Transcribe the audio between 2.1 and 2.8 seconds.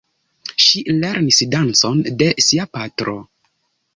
de sia